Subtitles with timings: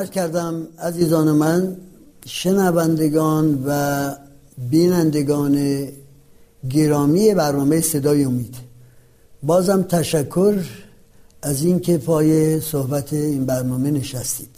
[0.00, 1.76] عرض کردم عزیزان من
[2.26, 4.10] شنوندگان و
[4.70, 5.86] بینندگان
[6.70, 8.54] گرامی برنامه صدای امید.
[9.42, 10.64] بازم تشکر
[11.42, 14.56] از اینکه پای صحبت این برنامه نشستید.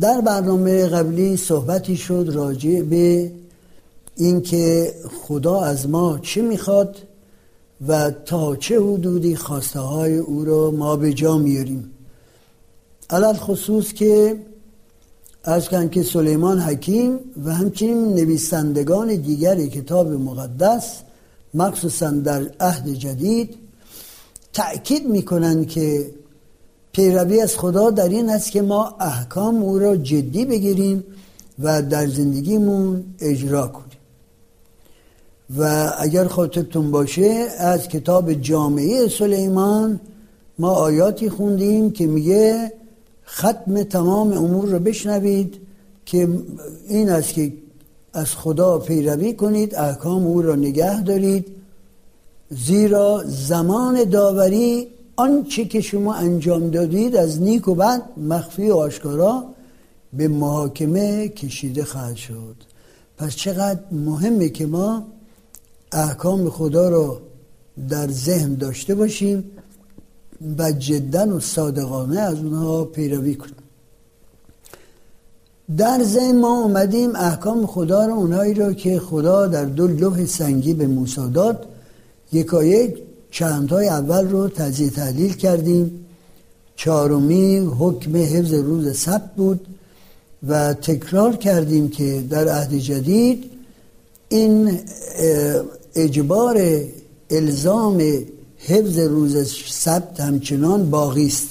[0.00, 3.32] در برنامه قبلی صحبتی شد راجع به
[4.16, 6.96] اینکه خدا از ما چه می‌خواد
[7.88, 11.90] و تا چه حدودی خواسته های او را ما به جا میاریم
[13.10, 14.36] علال خصوص که
[15.44, 21.00] از که سلیمان حکیم و همچنین نویسندگان دیگر کتاب مقدس
[21.54, 23.54] مخصوصا در عهد جدید
[24.52, 26.10] تأکید می‌کنند که
[26.92, 31.04] پیروی از خدا در این است که ما احکام او را جدی بگیریم
[31.58, 33.88] و در زندگیمون اجرا کنیم.
[35.58, 40.00] و اگر خاطرتون باشه از کتاب جامعه سلیمان
[40.58, 42.72] ما آیاتی خوندیم که میگه
[43.28, 45.54] ختم تمام امور رو بشنوید
[46.06, 46.28] که
[46.88, 47.52] این است که
[48.12, 51.46] از خدا پیروی کنید احکام او را نگه دارید.
[52.50, 59.44] زیرا زمان داوری آنچه که شما انجام دادید از نیک و بد مخفی و آشکارا
[60.12, 62.56] به محاکمه کشیده خواهد شد.
[63.16, 65.06] پس چقدر مهمه که ما
[65.92, 67.20] احکام خدا را
[67.88, 69.50] در ذهن داشته باشیم
[70.58, 73.54] و جدا و صادقانه از اونها پیروی کنیم.
[75.76, 80.74] در ذهن ما اومدیم احکام خدا رو اونایی رو که خدا در دو لوح سنگی
[80.74, 81.66] به موسی داد
[82.32, 82.96] یکایک
[83.30, 86.04] چندهای اول رو تجزیه تحلیل کردیم.
[86.76, 89.66] چهارمی حکم حفظ روز سبت بود
[90.48, 93.44] و تکرار کردیم که در عهد جدید
[94.28, 94.78] این
[95.94, 96.80] اجبار
[97.30, 98.02] الزام
[98.58, 101.48] حفظ روز سبت همچنان باقی است.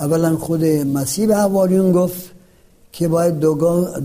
[0.00, 2.30] اولا خود مسیح به حواریون گفت
[2.92, 3.40] که باید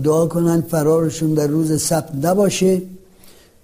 [0.02, 2.82] دعا کنند فرارشون در روز سبت نباشه.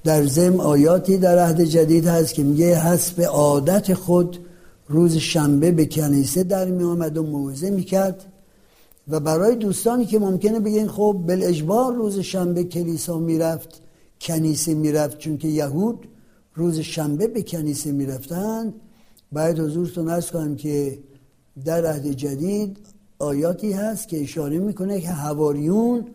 [0.04, 4.38] در زم آیاتی در عهد جدید هست که میگه حسب عادت خود
[4.88, 8.24] روز شنبه به کنیسه در می آمد و موعظه می‌کرد
[9.08, 13.68] و برای دوستانی که ممکنه بگین خب بل اجبار روز شنبه کلیسا می‌رفت
[14.20, 15.98] کنیسه می‌رفت چون که یهود
[16.54, 18.74] روز شنبه به کنیسه می‌رفتند.
[19.32, 20.98] باید حضورتون ارز کنم که
[21.64, 22.76] در عهد جدید
[23.18, 26.06] آیاتی هست که اشاره می‌کنه که هواریون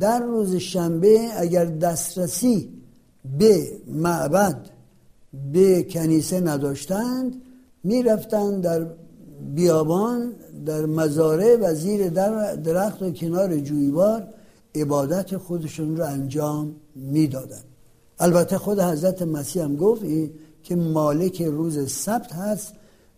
[0.00, 2.68] در روز شنبه اگر دسترسی
[3.38, 4.70] به معبد
[5.52, 7.42] به کنیسه نداشتند
[7.84, 8.86] می‌رفتند در
[9.54, 10.32] بیابان
[10.66, 14.28] در مزاره و زیر در درخت و کنار جویبار
[14.74, 17.69] عبادت خودشون رو انجام می‌دادند.
[18.20, 20.02] البته خود حضرت مسیح هم گفت
[20.62, 22.72] که مالک روز سبت هست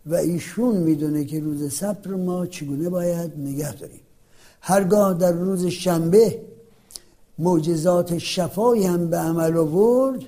[0.06, 4.00] و ایشون می‌دونه که روز سبت رو ما چگونه باید نگه داریم.
[4.60, 6.38] هرگاه در روز شنبه
[7.38, 10.20] معجزات شفایی هم به عمل آورد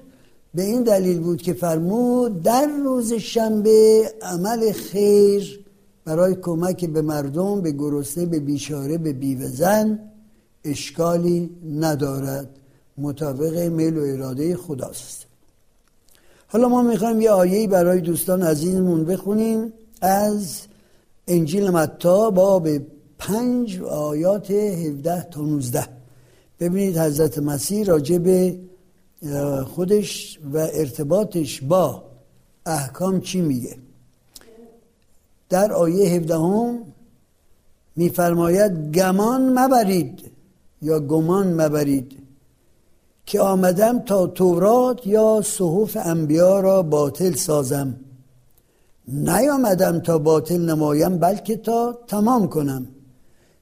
[0.54, 5.64] به این دلیل بود که فرمود در روز شنبه عمل خیر
[6.04, 9.98] برای کمک به مردم به گرسنه به بیچاره به بیوزن
[10.64, 12.48] اشکالی ندارد.
[12.98, 15.26] مطابق میل و اراده خداست.
[16.46, 20.60] حالا ما می‌خوایم یه آیه برای دوستان عزیزمون بخونیم از
[21.28, 22.68] انجیل متا باب
[23.18, 25.88] پنج آیات 17 تا 19
[26.60, 28.58] ببینید حضرت مسیح راجع به
[29.64, 32.02] خودش و ارتباطش با
[32.66, 33.76] احکام چی میگه.
[35.48, 36.78] در آیه 17 هم
[37.96, 40.30] میفرماید گمان مبرید
[40.82, 42.23] یا گمان مبرید.
[43.26, 47.94] که آمدم تا تورات یا صحف انبیا را باطل سازم.
[49.08, 52.86] نیامدم تا باطل نمایم بلکه تا تمام کنم.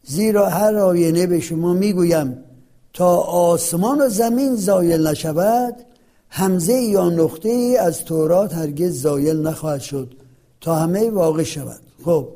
[0.04, 2.44] زیرا هر آینه به شما می‌گویم
[2.92, 5.74] تا آسمان و زمین زایل نشود
[6.28, 10.14] همزه یا نقطه ای از تورات هرگز زایل نخواهد شد
[10.60, 11.80] تا همه واقع شود.
[12.04, 12.28] خب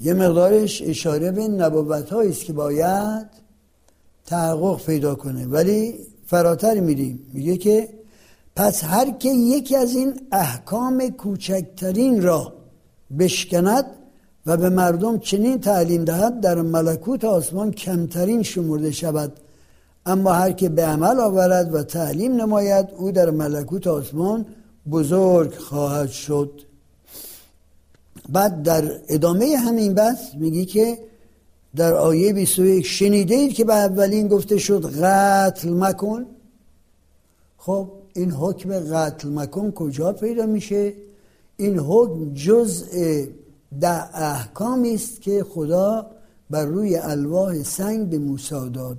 [0.00, 3.26] یه مقدارش اشاره به نبوت است که باید
[4.26, 5.46] تحقق پیدا کنه.
[5.46, 5.98] ولی
[6.32, 7.88] فراتر میریم میگه که
[8.56, 12.52] پس هر که یکی از این احکام کوچکترین را
[13.18, 13.84] بشکند
[14.46, 19.32] و به مردم چنین تعلیم دهد در ملکوت آسمان کمترین شمرده شود.
[20.06, 24.46] اما هر که به عمل آورد و تعلیم نماید او در ملکوت آسمان
[24.90, 26.60] بزرگ خواهد شد.
[28.28, 30.98] بعد در ادامه همین بحث میگی که
[31.76, 36.26] در آیه 21 شنیده اید که به اولین گفته شد قتل مکن؟
[37.56, 40.92] خب این حکم قتل مکن کجا پیدا میشه؟
[41.56, 42.86] این حکم جزء
[43.80, 46.06] ده احکامی است که خدا
[46.50, 48.98] بر روی الواح سنگ به موسی داد.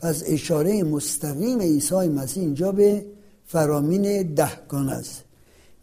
[0.00, 3.06] پس اشاره مستقیم عیسی مسیح اینجا به
[3.46, 5.24] فرامین دهگان است.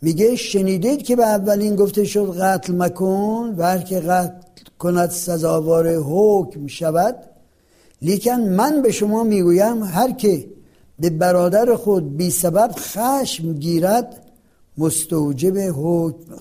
[0.05, 4.31] میگه شنیدید که به اولین گفته شد قتل مکن و که قتل
[4.79, 7.15] کند سزاوار حکم شود.
[8.01, 10.45] لیکن من به شما می‌گویم هر که
[10.99, 14.21] به برادر خود بی سبب خشم گیرد
[14.77, 16.35] مستوجب حکم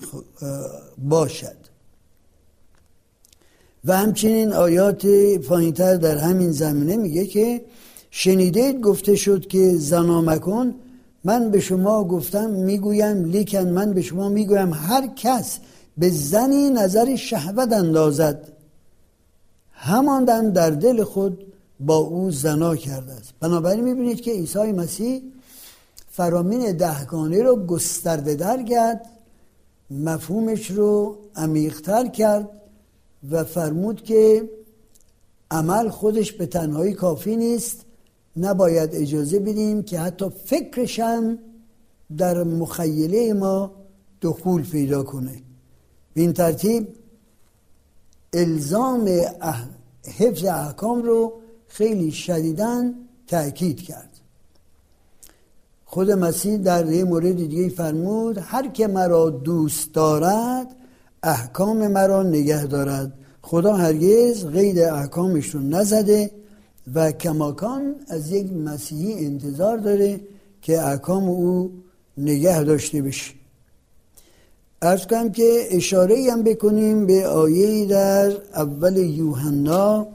[0.97, 1.57] باشد.
[3.85, 5.05] و همچنین آیات
[5.47, 7.61] پایینتر در همین زمینه میگه که
[8.11, 10.75] شنیدید گفته شد که زنا مکن
[11.25, 15.59] من به شما گفتم می‌گویم لیکن من به شما می‌گویم هر کس
[15.97, 18.51] به زنی نظر شهوت اندازد
[19.71, 23.33] همان در دل خود با او زنا کرده است.
[23.39, 25.21] بنابراین می‌بینید که عیسی مسیح
[26.11, 29.09] فرامین دهگانه رو گسترده در کرد
[29.91, 32.49] مفهومش رو عمیقتر کرد
[33.31, 34.49] و فرمود که
[35.51, 37.85] عمل خودش به تنهایی کافی نیست.
[38.37, 41.39] نباید اجازه بدیم که حتی فکرشم
[42.17, 43.71] در مخیله ما
[44.21, 45.41] دخول پیدا کنه.
[46.13, 46.87] به این ترتیب
[48.33, 49.09] الزام
[50.17, 51.33] حفظ احکام رو
[51.67, 52.93] خیلی شدیدن
[53.27, 54.09] تأکید کرد.
[55.85, 60.75] خود مسیح در یه مورد دیگه فرمود هر که مرا دوست دارد
[61.23, 63.13] احکام مرا نگه دارد.
[63.41, 66.31] خدا هرگز غیر احکامش رو نزده
[66.93, 70.19] و کماکان از یک مسیحی انتظار داره
[70.61, 71.71] که احکام او
[72.17, 73.31] نگه داشته بشه.
[74.81, 80.07] ارز کنم که اشاره هم بکنیم به آیه در اول یوحنا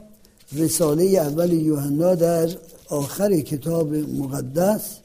[0.55, 2.49] رساله اول یوحنا در
[2.89, 4.97] آخر کتاب مقدس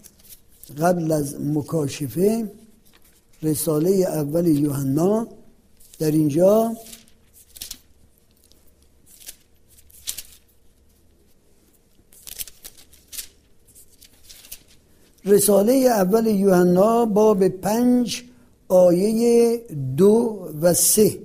[0.80, 2.50] قبل از مکاشفه
[3.42, 5.26] رساله اول یوحنا.
[5.98, 6.76] در اینجا
[15.26, 18.22] رساله اول یوحنا باب پنج
[18.68, 19.60] آیه
[19.96, 21.18] دو و سه.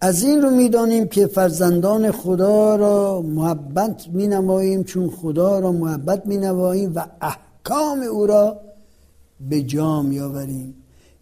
[0.00, 6.26] از این رو می‌دانیم که فرزندان خدا را محبت می نماییم چون خدا را محبت
[6.26, 8.60] می نماییم و احکام او را
[9.40, 10.74] به جا می آوریم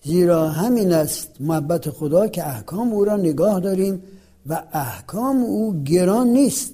[0.02, 4.02] زیرا همین است محبت خدا که احکام او را نگاه داریم
[4.46, 6.72] و احکام او گران نیست.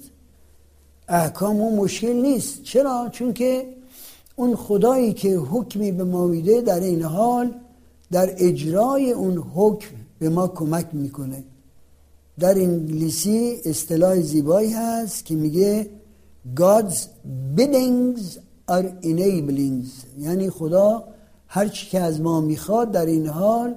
[1.07, 2.63] احکام او مشکل نیست.
[2.63, 3.65] چرا؟ چون که
[4.35, 7.53] اون خدایی که حکمی به ما میده در این حال
[8.11, 11.43] در اجرای اون حکم به ما کمک می‌کنه.
[12.39, 15.89] در انگلیسی اصطلاح زیبایی هست که میگه
[16.55, 16.97] God's
[17.57, 18.21] biddings
[18.71, 20.19] are enablings.
[20.19, 21.03] یعنی خدا
[21.47, 23.75] هر چی که از ما می‌خواد در این حال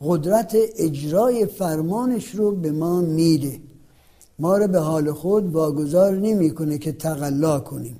[0.00, 3.60] قدرت اجرای فرمانش رو به ما میده.
[4.42, 7.96] ما رو به حال خود واگذار نمی‌کنه که تقلا کنیم.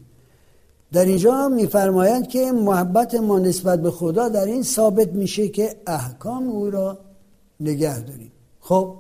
[0.93, 6.49] در اینجا میفرمایند که محبت ما نسبت به خدا در این ثابت میشه که احکام
[6.49, 6.99] او را
[7.61, 8.33] نگه داریم.
[8.61, 8.95] خب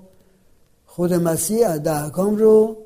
[0.87, 2.76] خود مسیح احکام رو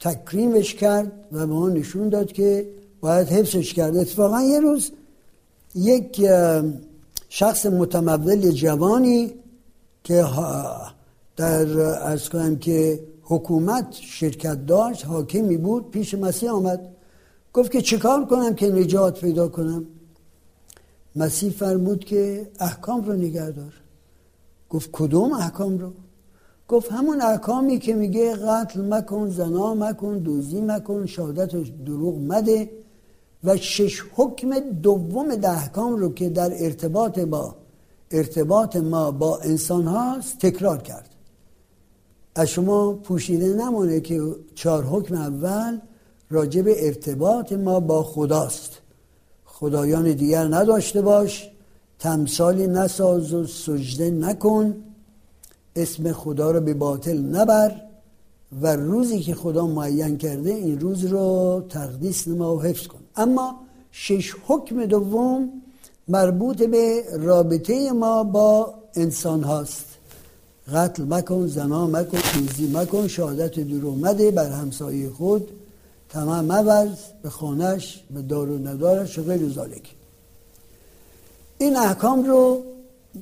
[0.00, 2.68] تکریمش کرد و به ما نشون داد که
[3.00, 3.96] باید حفظش کرد.
[3.96, 4.90] اتفاقا یه روز
[5.74, 6.26] یک
[7.28, 9.34] شخص متمول جوانی
[10.04, 10.24] که
[11.36, 16.80] در از کنم که حکومت شرکت داشت حاکمی بود پیش مسیح آمد.
[17.52, 19.86] گفت که چیکار کنم که نجات پیدا کنم؟
[21.16, 23.74] مسیح فرمود که احکام رو نگه دار.
[24.70, 25.92] گفت کدوم احکام رو؟
[26.68, 32.70] گفت همون احکامی که میگه قتل مکن زنا مکن دوزی مکن شهادت دروغ مده
[33.44, 37.56] و شش حکم دوم ده احکام رو که در ارتباط با
[38.10, 41.15] ارتباط ما با انسان هاست تکرار کرد.
[42.36, 44.22] از شما پوشیده نمونه که
[44.54, 45.78] چهار حکم اول
[46.30, 48.70] راجع به ارتباط ما با خداست.
[49.44, 51.50] خدایان دیگر نداشته باش
[51.98, 54.74] تمثالی نساز و سجده نکن
[55.76, 57.82] اسم خدا رو به باطل نبر
[58.62, 63.00] و روزی که خدا معین کرده این روز رو تقدیس نما و حفظ کن.
[63.16, 65.52] اما شش حکم دوم
[66.08, 69.95] مربوط به رابطه ما با انسان هاست
[70.72, 75.48] قتل مکن زنا مکن تیزی مکن شهادت دور اومده بر همسایه خود
[76.08, 79.94] تمام مورز به خانش به دار و ندارش و غیر ذالک
[81.58, 82.62] این احکام رو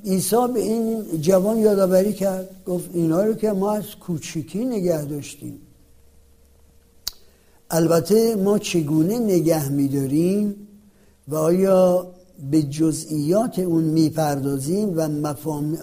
[0.04, 5.60] عیسی به این جوان یادآوری کرد گفت اینا رو که ما از کوچیکی نگه داشتیم.
[7.70, 10.68] البته ما چگونه نگه میداریم
[11.28, 12.13] و آیا
[12.50, 15.08] به جزئیات اون می‌پردازیم و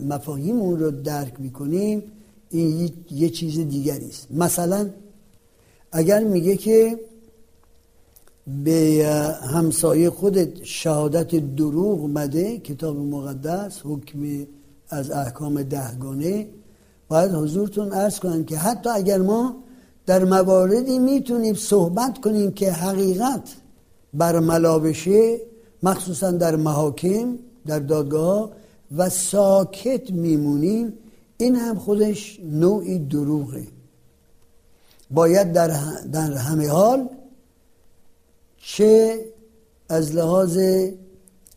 [0.01, 2.03] مفاهیم اون رو درک می‌کنیم
[2.49, 4.27] این یه چیز دیگری است.
[4.31, 4.89] مثلا
[5.91, 6.99] اگر میگه که
[8.63, 9.05] به
[9.53, 14.47] همسایه خودت شهادت دروغ مده کتاب مقدس حکم
[14.89, 16.47] از احکام دهگانه
[17.07, 19.55] باید حضورتون ارز کنن که حتی اگر ما
[20.05, 23.55] در مواردی می‌تونیم صحبت کنیم که حقیقت
[24.13, 25.39] برملا بشه
[25.83, 28.51] مخصوصا در محاکم در دادگاه
[28.97, 30.93] و ساکت میمونیم.
[31.37, 33.67] این هم خودش نوعی دروغه.
[35.11, 35.67] باید در,
[36.11, 37.09] در همه حال
[38.57, 39.19] چه
[39.89, 40.59] از لحاظ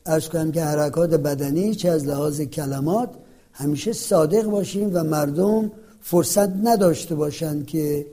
[0.06, 3.10] ارز کنم که حرکات بدنی چه از لحاظ کلمات
[3.52, 8.06] همیشه صادق باشیم و مردم فرصت نداشته باشند که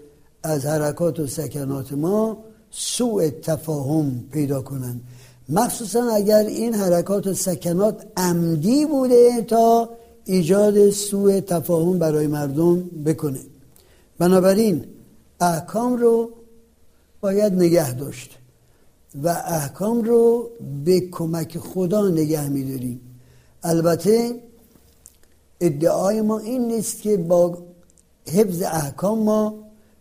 [0.44, 2.38] از حرکات و سکنات ما
[2.72, 5.02] سوء تفاهم پیدا کنند.
[5.52, 9.90] مخصوصا اگر این حرکات و سکنات عمدی بوده تا
[10.26, 13.40] ایجاد سوء تفاهم برای مردم بکنه.
[14.20, 14.86] بنابراین
[15.42, 16.30] احکام رو
[17.22, 18.38] باید نگه داشت
[19.24, 20.50] و احکام رو
[20.86, 23.02] به کمک خدا نگه میداریم.
[23.64, 24.42] البته
[25.62, 27.58] ادعای ما این نیست که با
[28.28, 29.56] حفظ احکام ما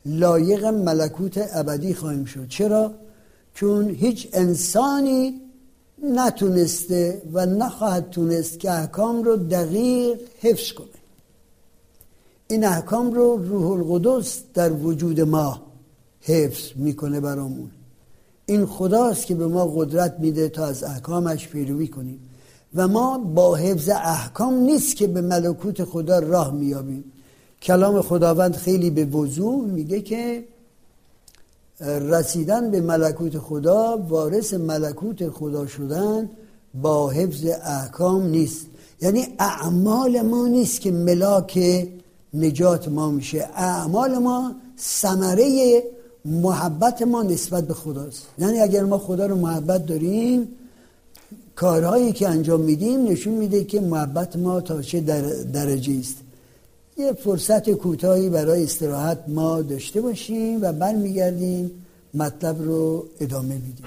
[0.06, 2.48] لایق ملکوت ابدی خواهیم شد.
[2.48, 2.92] چرا؟
[3.60, 5.40] چون هیچ انسانی
[6.02, 10.86] نتونسته و نخواهد تونست که احکام رو دقیق حفظ کنه.
[12.48, 15.62] این احکام رو روح القدس در وجود ما
[16.20, 17.70] حفظ می‌کنه برامون.
[18.46, 22.20] این خداست که به ما قدرت میده تا از احکامش پیروی کنیم.
[22.74, 27.04] و ما با حفظ احکام نیست که به ملکوت خدا راه میابیم
[27.62, 30.44] کلام خداوند خیلی به وضوح میگه که
[31.80, 36.30] رسیدن به ملکوت خدا وارث ملکوت خدا شدن
[36.74, 38.66] با حفظ احکام نیست.
[39.00, 41.58] یعنی اعمال ما نیست که ملاک
[42.34, 43.48] نجات ما میشه.
[43.54, 45.82] اعمال ما ثمره
[46.24, 48.26] محبت ما نسبت به خداست.
[48.38, 50.48] یعنی اگر ما خدا رو محبت داریم
[51.56, 55.00] کارهایی که انجام میدیم نشون میده که محبت ما تا چه
[55.52, 56.16] درجه است.
[57.00, 61.70] یه فرصت کوتاهی برای استراحت ما داشته باشیم و برمیگردیم
[62.14, 63.86] مطلب رو ادامه میدیم.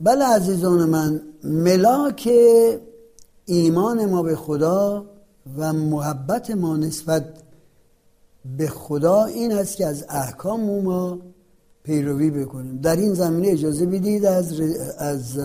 [0.00, 2.30] بله عزیزان من ملاک
[3.44, 5.04] ایمان ما به خدا
[5.58, 7.24] و محبت ما نسبت
[8.58, 11.18] به خدا این است که از احکام ما
[11.84, 12.76] پیروی بکنیم.
[12.76, 14.60] در این زمینه اجازه بدید از
[14.98, 15.38] از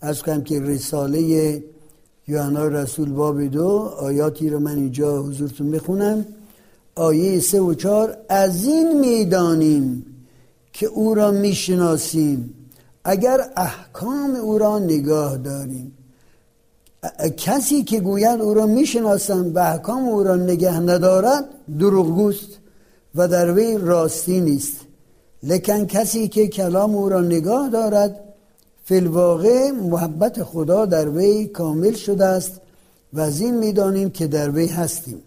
[0.00, 1.62] از کنم که رساله
[2.28, 6.26] یوحنا رسول باب دو آیاتی رو من اینجا حضورتون بخونم.
[6.94, 10.06] آیه سه و چار از این می‌دانیم
[10.72, 12.54] که او را می‌شناسیم.
[13.04, 15.92] اگر احکام او را نگاه داریم
[17.36, 21.44] کسی که گوید او را می‌شناسم و احکام او را نگه ندارد
[21.78, 22.58] دروغگوست
[23.14, 24.76] و در وی راستی نیست.
[25.42, 28.24] لکن کسی که کلام او را نگاه دارد
[28.84, 32.60] فیلواقع محبت خدا در وی کامل شده است
[33.12, 35.22] و از این می‌دانیم که در وی هستیم.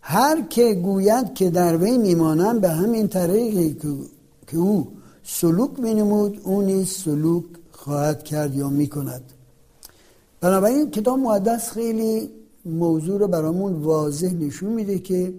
[0.00, 3.76] هر که گوید که در وی میمانم به همین طریقی
[4.46, 4.92] که او
[5.24, 9.22] سلوک مینمود او نیز سلوک خواهد کرد یا می‌کند.
[10.40, 12.30] بنابراین کتاب مقدس خیلی
[12.64, 15.34] موضوع رو برامون واضح نشون میده که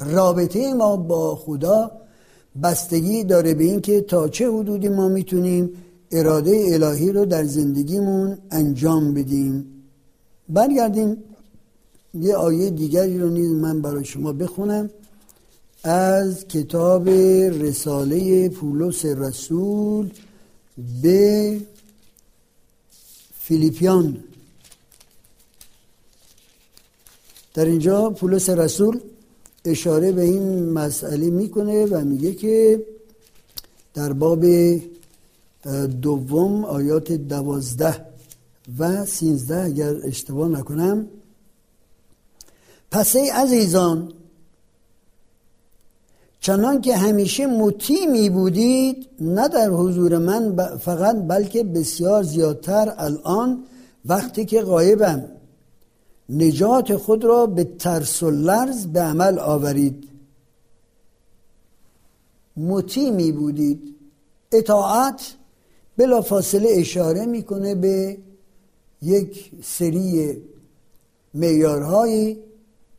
[0.00, 1.90] رابطه ما با خدا
[2.62, 5.70] بستگی داره به اینکه تا چه حدودی ما می‌تونیم
[6.10, 9.66] اراده الهی رو در زندگیمون انجام بدیم.
[10.48, 11.16] برگردیم.
[12.14, 14.90] یه آیه دیگری رو نیز من برای شما بخونم.
[15.84, 20.10] از کتاب رساله پولس رسول
[21.02, 21.60] به
[23.38, 24.16] فیلیپیان.
[27.54, 29.00] در اینجا پولس رسول
[29.64, 32.86] اشاره به این مسئله می‌کنه و میگه که
[33.94, 34.44] در باب
[36.02, 38.06] دوم آیات دوازده
[38.78, 41.08] و سینزده اگر اشتباه نکنم
[42.90, 44.12] پس ای عزیزان
[46.40, 53.64] چنان که همیشه مطیع می بودید نه در حضور من فقط بلکه بسیار زیادتر الان
[54.04, 55.24] وقتی که غایبم.
[56.28, 60.08] نجات خود را به ترس و لرز به عمل آورید.
[62.56, 63.94] مطیع می بودید.
[64.52, 65.34] اطاعت
[65.96, 68.18] بلا فاصله اشاره می‌کنه به
[69.02, 70.42] یک سری
[71.32, 72.38] میارهایی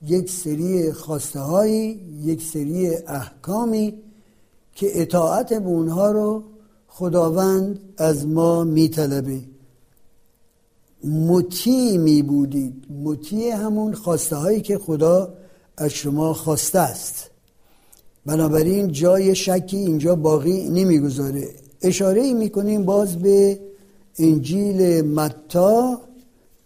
[0.01, 3.93] یک سری خواسته هایی یک سری احکامی
[4.75, 6.43] که اطاعت به اونها رو
[6.87, 9.41] خداوند از ما میطلبه.
[11.05, 12.85] مطیع می بودید.
[13.03, 15.33] مطیع همون خواسته هایی که خدا
[15.77, 17.29] از شما خواسته است.
[18.25, 21.49] بنابراین جای شکی اینجا باقی نمی‌گذاره.
[21.81, 23.59] اشاره ای می کنیم باز به
[24.19, 26.01] انجیل متا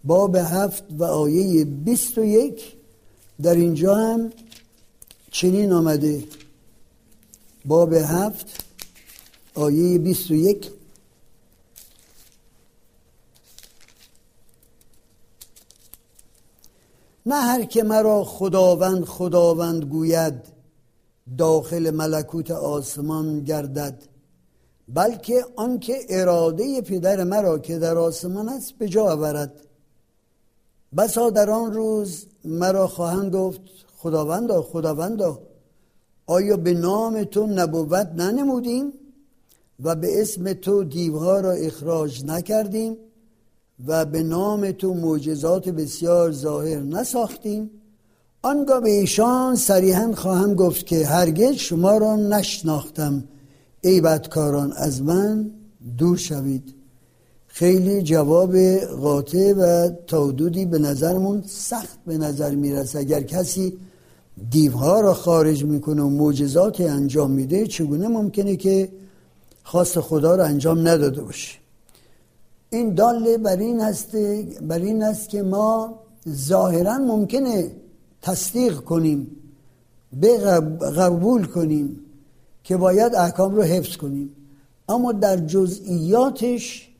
[0.04, 2.62] باب هفت و آیه 21
[3.42, 4.30] در اینجا هم
[5.30, 6.24] چنین آمده.
[7.64, 8.64] باب هفت
[9.54, 10.70] آیه 21
[17.30, 20.34] نه هر که مرا خداوند خداوند گوید
[21.38, 24.02] داخل ملکوت آسمان گردد
[24.88, 29.52] بلکه آنکه اراده پدر مرا که در آسمان است به جا آورد.
[30.96, 33.60] بسا در آن روز مرا خواهند گفت
[33.96, 35.42] خداوندا خداوندا
[36.26, 38.92] آیا به نام تو نبوت ننمودیم
[39.80, 42.96] و به اسم تو دیوها را اخراج نکردیم؟
[43.86, 47.70] و به نام تو معجزات بسیار ظاهر نساختیم.
[48.42, 53.24] آنگاه به ایشان صریحا خواهم گفت که هرگز شما را نشناختم.
[53.80, 55.50] ای بدکاران از من
[55.98, 56.74] دور شوید.
[57.46, 62.98] خیلی جواب قاطع و تودودی به نظرمون سخت به نظر می‌رسه.
[62.98, 63.78] اگر کسی
[64.50, 68.88] دیوها را خارج می‌کنه و معجزات انجام میده چگونه ممکنه که
[69.62, 71.60] خواست خدا را انجام نداده باشه؟
[72.70, 74.16] این داله بر این هست
[74.62, 77.70] بر این است که ما ظاهرا ممکنه
[78.22, 79.36] تصدیق کنیم
[80.12, 80.38] به
[80.96, 82.00] قبول کنیم
[82.64, 84.30] که باید احکام رو حفظ کنیم.
[84.88, 86.90] اما در جزئیاتش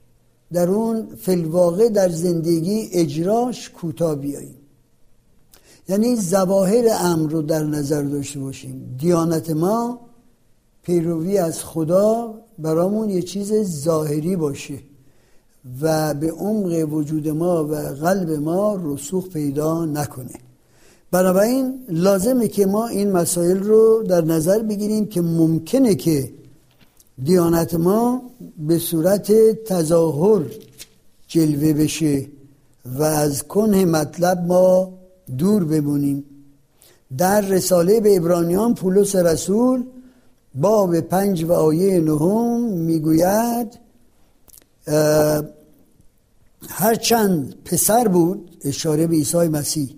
[0.52, 4.54] در اون فلواقع در زندگی اجراش کوتاه بیاییم.
[5.88, 8.96] یعنی زواهر امر رو در نظر داشته باشیم.
[8.98, 10.00] دیانت ما
[10.83, 13.52] پیروی از خدا برامون یه چیز
[13.83, 14.78] ظاهری باشه.
[15.83, 20.35] و به عمق وجود ما و قلب ما رسوخ پیدا نکنه.
[21.11, 26.31] بنابراین لازمه که ما این مسائل رو در نظر بگیریم که ممکنه که
[27.25, 28.23] دیانت ما
[28.59, 29.33] به صورت
[29.64, 30.42] تظاهر
[31.29, 32.27] جلوه بشه
[32.99, 34.92] و از کنه مطلب ما
[35.38, 36.25] دور بمونیم.
[37.18, 39.85] در رساله به ابرانیان پولس رسول
[40.55, 43.79] باب پنج و آیه نهم می‌گوید
[46.68, 49.96] هرچند پسر بود اشاره به عیسی مسیح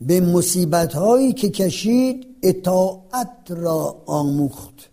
[0.00, 4.90] به مصیبت هایی که کشید اطاعت را آموخت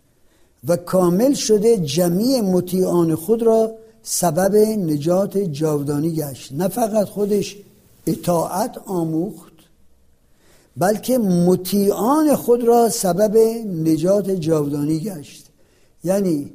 [0.67, 3.71] و کامل شده جمعی مطیعان خود را
[4.03, 6.53] سبب نجات جاودانی گشت.
[6.53, 7.55] نه فقط خودش
[8.07, 9.53] اطاعت آموخت
[10.77, 13.37] بلکه مطیعان خود را سبب
[13.83, 15.45] نجات جاودانی گشت.
[16.03, 16.51] یعنی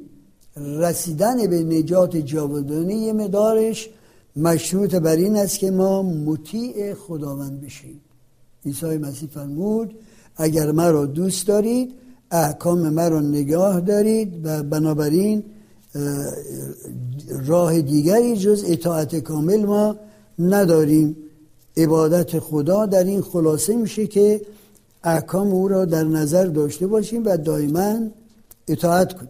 [0.57, 3.89] رسیدن به نجات جاودانی یه مدارش
[4.35, 8.01] مشروط بر این است که ما مطیع خداوند بشیم.
[8.65, 9.95] عیسی مسیح فرمود
[10.35, 11.93] اگر مرا دوست دارید
[12.31, 15.43] احکام مرا نگاه دارید و بنابراین
[17.45, 19.95] راه دیگری جز اطاعت کامل ما
[20.39, 21.15] نداریم.
[21.77, 24.41] عبادت خدا در این خلاصه میشه که
[25.03, 27.99] احکام او را در نظر داشته باشیم و دائما
[28.67, 29.29] اطاعت کنیم.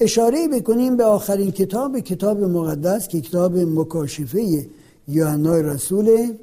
[0.00, 4.66] اشاره بکنیم به آخرین کتاب کتاب مقدس که کتاب مکاشفه
[5.08, 6.38] یوحنای رسوله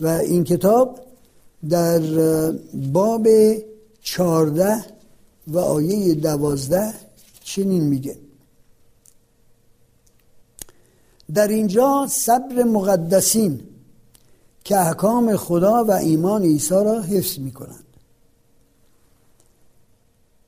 [0.00, 1.00] و این کتاب
[1.68, 2.00] در
[2.92, 3.28] باب
[4.02, 4.84] چارده
[5.46, 6.94] و آیه دوازده
[7.44, 8.18] چنین میگه.
[11.34, 13.60] در اینجا صبر مقدسین
[14.64, 17.89] که احکام خدا و ایمان عیسی را حفظ می‌کنند.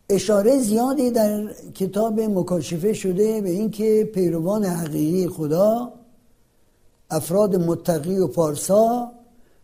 [0.09, 5.93] اشاره زیادی در کتاب مکاشفه شده به اینکه پیروان حقیقی خدا
[7.11, 9.12] افراد متقی و پارسا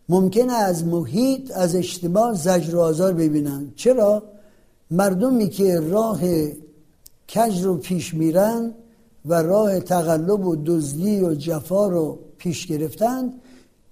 [0.09, 4.23] ممکنه از محیط از اشتباه زجر و آزار ببینن چرا؟
[4.91, 6.19] مردمی که راه
[7.35, 8.73] کج رو پیش میرن
[9.25, 13.33] و راه تقلب و دزدی و جفا رو پیش گرفتند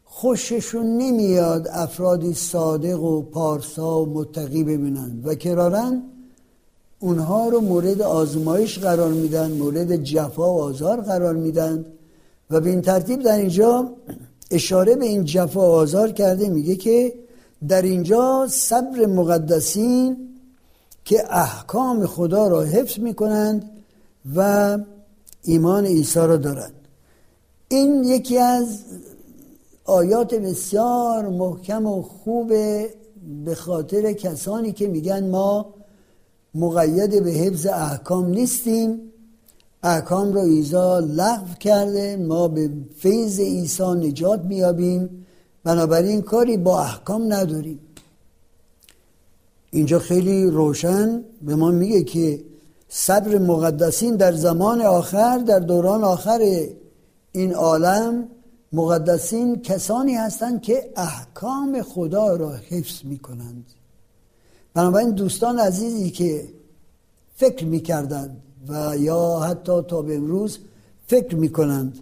[0.06, 6.04] خوششون نمیاد افرادی صادق و پارسا و متقی ببینن و کرارن
[7.00, 11.86] اونها رو مورد آزمایش قرار میدن مورد جفا و آزار قرار میدن
[12.50, 13.90] و به این ترتیب در اینجا
[14.52, 17.14] اشاره به این جفا و آزار کرده میگه که
[17.68, 20.18] در اینجا صبر مقدسین
[21.06, 23.70] که احکام خدا را حفظ می‌کنند
[24.36, 24.78] و
[25.44, 26.74] ایمان عیسی را دارند.
[27.68, 28.80] این یکی از
[29.86, 32.48] آیات بسیار محکم و خوب
[33.46, 35.74] به خاطر کسانی که میگن ما
[36.56, 39.02] مقید به حفظ احکام نیستیم.
[39.84, 45.26] احکام رو ایزا لغو کرده ما به فیض عیسی نجات میابیم
[45.64, 47.80] بنابراین کاری با احکام نداریم.
[49.72, 52.44] اینجا خیلی روشن به ما میگه که
[52.90, 56.68] صبر مقدسین در زمان آخر در دوران آخر
[57.32, 58.28] این عالم
[58.74, 63.66] مقدسین کسانی هستند که احکام خدا را حفظ می‌کنند.
[64.78, 66.50] بنابراین دوستان عزیزی که
[67.36, 70.60] فکر می‌کردند و یا حتی تا به امروز
[71.08, 72.00] فکر می‌کنند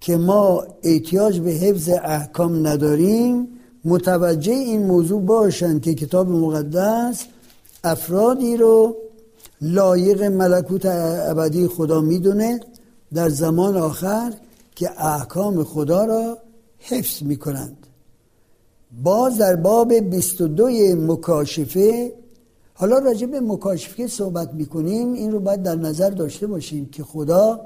[0.00, 3.48] که ما احتیاج به حفظ احکام نداریم
[3.84, 7.24] متوجه این موضوع باشند که کتاب مقدس
[7.84, 8.96] افرادی رو
[9.60, 12.60] لایق ملکوت ابدی خدا می‌دونه
[13.14, 14.32] در زمان آخر
[14.74, 16.38] که احکام خدا را
[16.78, 17.79] حفظ می‌کنند.
[19.02, 22.12] باز در باب 22 مکاشفه
[22.74, 27.60] حالا راجع به مکاشفه صحبت می‌کنیم این رو باید در نظر داشته باشیم که خدا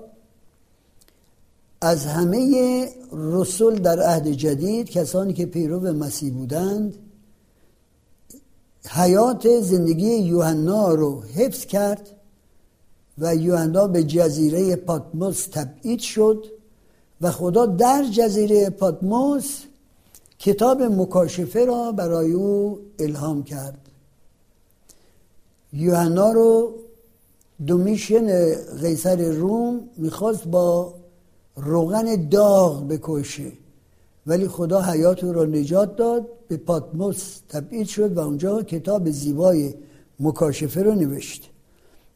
[1.81, 6.95] از همه رسول در عهد جدید کسانی که پیرو مسیح بودند
[8.89, 12.11] حیات زندگی یوحنا رو حفظ کرد
[13.19, 16.45] و یوحنا به جزیره پاتموس تبعید شد
[17.21, 19.63] و خدا در جزیره پاتموس
[20.39, 23.79] کتاب مکاشفه را برای او الهام کرد.
[25.73, 26.75] یوحنا رو
[27.67, 30.95] دومیشن قیصر روم می‌خواست با
[31.57, 33.53] روغن داغ بکشه
[34.27, 39.75] ولی خدا حیات او را نجات داد به پاتموس تبعید شد و اونجا کتاب زیبای
[40.21, 41.51] مکاشفه رو نوشت.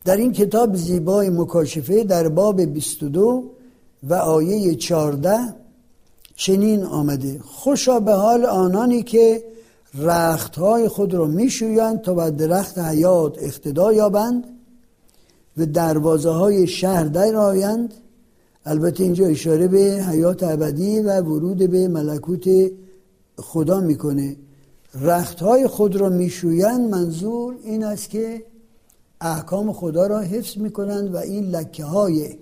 [0.05, 3.45] در این کتاب زیبای مکاشفه در باب 22
[4.03, 5.39] و آیه 14
[6.39, 7.41] چنین آمده.
[7.45, 9.45] خوشا به حال آنانی که
[9.95, 14.45] رختهای خود را میشویند تا بر درخت حیات اقتدا یابند
[15.57, 17.95] و دروازه های شهر در آیند.
[18.65, 22.71] البته اینجا اشاره به حیات ابدی و ورود به ملکوت
[23.39, 24.37] خدا می‌کنه.
[25.01, 28.43] رختهای خود را میشویند منظور این است که
[29.21, 32.37] احکام خدا را حفظ می‌کنند و این لکه های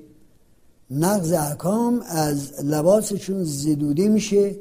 [0.91, 4.57] نقض احکام از لباسشون زدوده میشه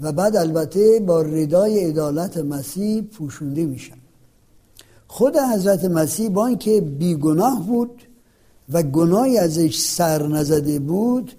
[0.00, 3.96] و بعد البته با ردای عدالت مسیح پوشونده میشن.
[5.08, 8.02] خود حضرت مسیح با اینکه بیگناه بود
[8.72, 11.32] و گناهی ازش سر نزده بود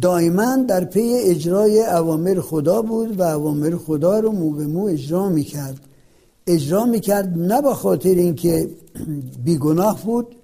[0.00, 5.28] دائما در پی اجرای اوامر خدا بود و اوامر خدا رو مو به مو اجرا
[5.28, 5.80] می‌کرد.
[6.46, 8.70] اجرا می‌کرد نه به خاطر اینکه
[9.44, 10.36] بیگناه بود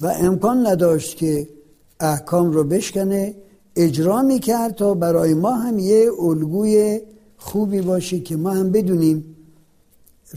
[0.00, 1.48] و امکان نداشت که
[2.00, 3.34] احکام رو بشکنه
[3.76, 7.00] اجرا می‌کرد تا برای ما هم یه الگوی
[7.36, 9.36] خوبی باشه که ما هم بدونیم.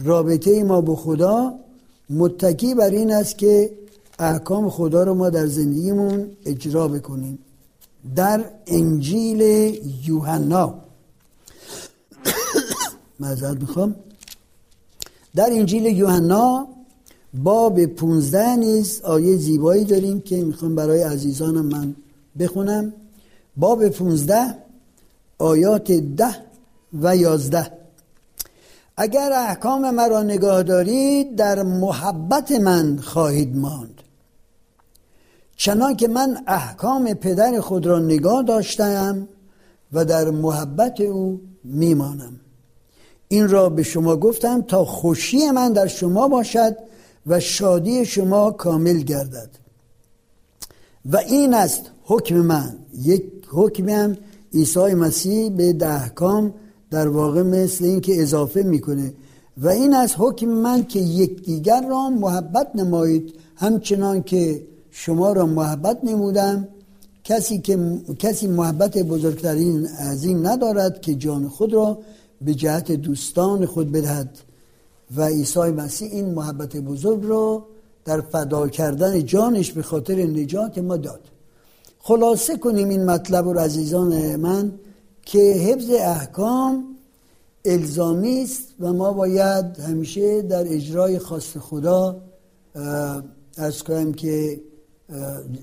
[0.03, 1.53] رابطه ما با خدا
[2.09, 3.71] متکی بر این است که
[4.19, 7.39] احکام خدا رو ما در زندگیمون اجرا بکنیم.
[8.15, 9.41] در انجیل
[10.07, 10.73] یوحنا.
[13.19, 13.95] معذرت می‌خوام.
[15.35, 16.67] در انجیل یوحنا
[17.33, 21.95] باب 15 نیز آیه زیبایی داریم که می‌خوام برای عزیزانم من
[22.39, 22.93] بخونم.
[23.57, 24.55] باب 15
[25.39, 26.35] آیات ده
[27.01, 27.71] و یازده.
[28.97, 34.01] اگر احکام مرا نگاه دارید در محبت من خواهید ماند.
[35.55, 39.27] چنان که من احکام پدر خود را نگاه داشتم
[39.93, 42.39] و در محبت او میمانم.
[43.27, 46.77] این را به شما گفتم تا خوشی من در شما باشد
[47.27, 49.49] و شادی شما کامل گردد.
[51.11, 52.75] و این است حکم من.
[53.01, 54.17] یک حکم هم
[54.53, 56.53] عیسی مسیح به احکام
[56.91, 59.13] در واقع مثل این که اضافه می‌کنه.
[59.57, 63.33] و این از حکم من که یکدیگر را محبت نمایید.
[63.55, 66.67] همچنان که شما را محبت نمودم
[67.23, 67.77] کسی که
[68.19, 71.97] کسی محبت بزرگترین از این ندارد که جان خود را
[72.41, 74.29] به جهت دوستان خود بدهد.
[75.15, 77.65] و عیسی مسیح این محبت بزرگ را
[78.05, 81.21] در فدا کردن جانش به خاطر نجات ما داد.
[81.99, 84.71] خلاصه کنیم این مطلب رو عزیزان من
[85.21, 86.83] که حفظ احکام
[87.65, 92.21] الزامی است و ما باید همیشه در اجرای خواست خدا
[93.57, 94.61] از کنیم که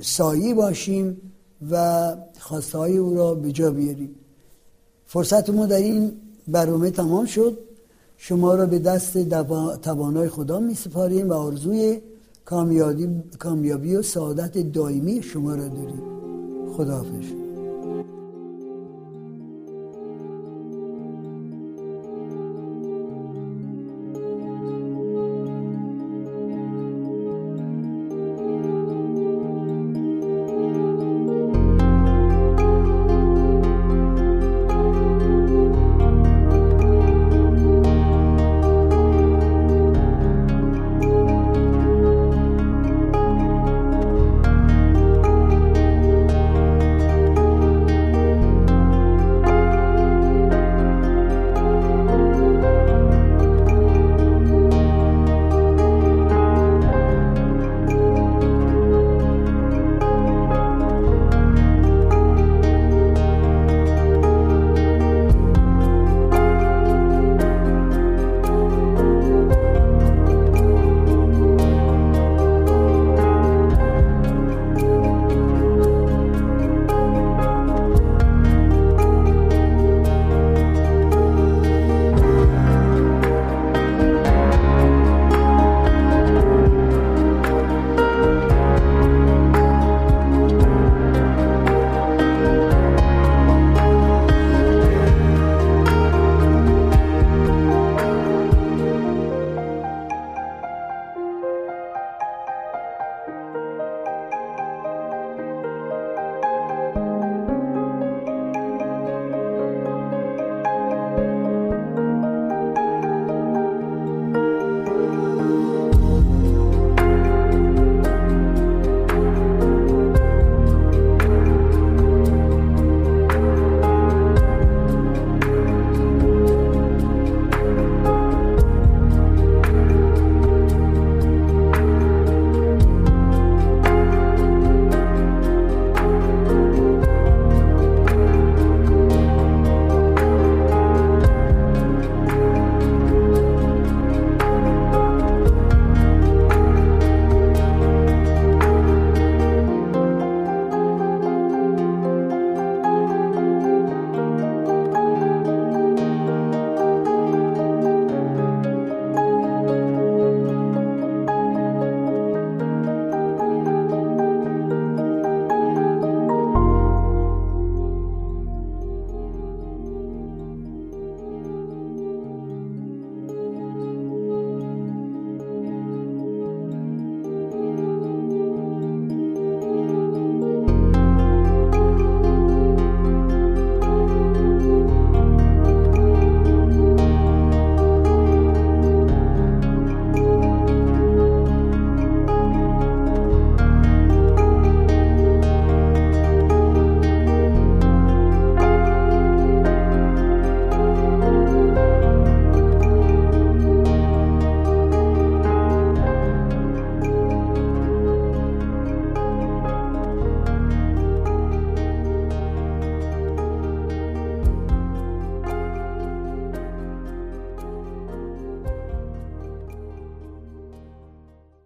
[0.01, 1.33] سایی باشیم
[1.71, 4.15] و خواسته های او را به جا بیاریم.
[5.07, 6.13] فرصت ما در این
[6.49, 7.59] برنامه تمام شد.
[8.17, 9.19] شما را به دست
[9.83, 12.01] توانای خدا می سپاریم و آرزوی
[13.39, 16.03] کامیابی, و سعادت دائمی شما را داریم.
[16.77, 17.44] خداحافظ.